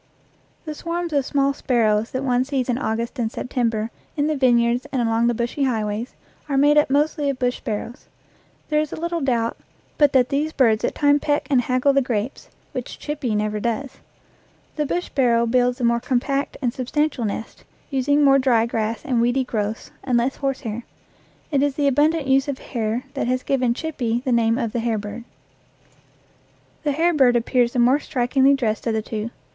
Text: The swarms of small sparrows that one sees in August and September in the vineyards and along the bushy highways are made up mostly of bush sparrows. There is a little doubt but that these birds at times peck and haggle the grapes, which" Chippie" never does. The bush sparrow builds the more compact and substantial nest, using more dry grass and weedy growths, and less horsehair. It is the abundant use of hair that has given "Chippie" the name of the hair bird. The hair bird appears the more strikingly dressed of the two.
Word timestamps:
The 0.65 0.73
swarms 0.73 1.13
of 1.13 1.27
small 1.27 1.53
sparrows 1.53 2.09
that 2.09 2.23
one 2.23 2.43
sees 2.43 2.69
in 2.69 2.79
August 2.79 3.19
and 3.19 3.31
September 3.31 3.91
in 4.17 4.25
the 4.25 4.35
vineyards 4.35 4.87
and 4.91 4.99
along 4.99 5.27
the 5.27 5.35
bushy 5.35 5.65
highways 5.65 6.15
are 6.49 6.57
made 6.57 6.75
up 6.75 6.89
mostly 6.89 7.29
of 7.29 7.37
bush 7.37 7.57
sparrows. 7.57 8.07
There 8.69 8.79
is 8.81 8.91
a 8.91 8.99
little 8.99 9.21
doubt 9.21 9.57
but 9.99 10.11
that 10.13 10.29
these 10.29 10.53
birds 10.53 10.83
at 10.83 10.95
times 10.95 11.19
peck 11.21 11.45
and 11.51 11.61
haggle 11.61 11.93
the 11.93 12.01
grapes, 12.01 12.49
which" 12.71 12.97
Chippie" 12.99 13.37
never 13.37 13.59
does. 13.59 13.99
The 14.75 14.87
bush 14.87 15.05
sparrow 15.05 15.45
builds 15.45 15.77
the 15.77 15.83
more 15.83 15.99
compact 15.99 16.57
and 16.63 16.73
substantial 16.73 17.23
nest, 17.25 17.63
using 17.91 18.23
more 18.23 18.39
dry 18.39 18.65
grass 18.65 19.05
and 19.05 19.21
weedy 19.21 19.43
growths, 19.43 19.91
and 20.03 20.17
less 20.17 20.37
horsehair. 20.37 20.81
It 21.51 21.61
is 21.61 21.75
the 21.75 21.85
abundant 21.87 22.25
use 22.25 22.47
of 22.47 22.57
hair 22.57 23.03
that 23.13 23.27
has 23.27 23.43
given 23.43 23.75
"Chippie" 23.75 24.23
the 24.23 24.31
name 24.31 24.57
of 24.57 24.71
the 24.71 24.79
hair 24.79 24.97
bird. 24.97 25.25
The 26.81 26.91
hair 26.93 27.13
bird 27.13 27.35
appears 27.35 27.73
the 27.73 27.77
more 27.77 27.99
strikingly 27.99 28.55
dressed 28.55 28.87
of 28.87 28.95
the 28.95 29.03
two. 29.03 29.29